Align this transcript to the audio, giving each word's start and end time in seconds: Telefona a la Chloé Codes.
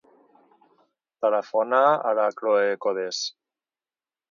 Telefona 1.25 1.83
a 2.13 2.15
la 2.21 2.27
Chloé 2.41 2.75
Codes. 2.87 3.23